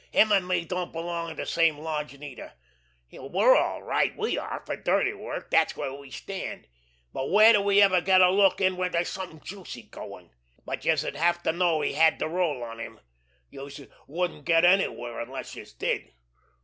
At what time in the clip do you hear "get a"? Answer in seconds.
8.01-8.31